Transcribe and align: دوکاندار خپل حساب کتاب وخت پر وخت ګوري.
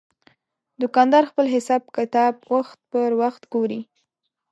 دوکاندار 0.81 1.23
خپل 1.31 1.45
حساب 1.55 1.83
کتاب 1.97 2.33
وخت 2.53 2.79
پر 2.91 3.09
وخت 3.21 3.43
ګوري. 3.53 3.81